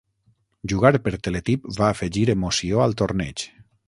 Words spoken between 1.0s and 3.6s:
per teletip va afegir emoció al torneig.